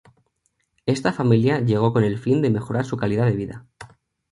Esta 0.87 1.13
familia 1.13 1.59
llegó 1.59 1.93
con 1.93 2.03
el 2.03 2.17
fin 2.17 2.41
de 2.41 2.49
mejorar 2.49 2.85
su 2.85 2.97
calidad 2.97 3.27
de 3.27 3.35
vida. 3.35 3.67